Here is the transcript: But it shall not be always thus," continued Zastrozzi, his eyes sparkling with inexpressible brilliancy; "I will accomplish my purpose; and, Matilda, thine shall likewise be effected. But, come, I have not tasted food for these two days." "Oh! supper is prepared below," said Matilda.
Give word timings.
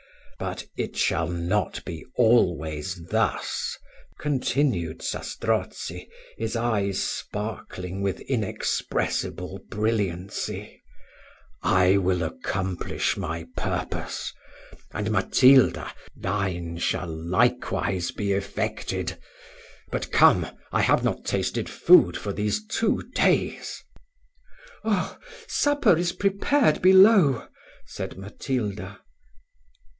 But 0.39 0.65
it 0.75 0.97
shall 0.97 1.27
not 1.27 1.85
be 1.85 2.03
always 2.15 2.99
thus," 3.09 3.77
continued 4.19 5.03
Zastrozzi, 5.03 6.09
his 6.35 6.55
eyes 6.55 6.99
sparkling 7.03 8.01
with 8.01 8.21
inexpressible 8.21 9.59
brilliancy; 9.69 10.81
"I 11.61 11.97
will 11.97 12.23
accomplish 12.23 13.15
my 13.15 13.45
purpose; 13.55 14.33
and, 14.91 15.11
Matilda, 15.11 15.93
thine 16.15 16.79
shall 16.79 17.05
likewise 17.15 18.09
be 18.09 18.31
effected. 18.31 19.19
But, 19.91 20.11
come, 20.11 20.47
I 20.71 20.81
have 20.81 21.03
not 21.03 21.23
tasted 21.25 21.69
food 21.69 22.17
for 22.17 22.33
these 22.33 22.65
two 22.65 23.03
days." 23.13 23.83
"Oh! 24.83 25.19
supper 25.47 25.95
is 25.95 26.11
prepared 26.13 26.81
below," 26.81 27.47
said 27.85 28.17
Matilda. 28.17 28.97